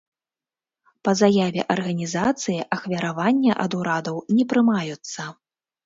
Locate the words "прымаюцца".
4.53-5.33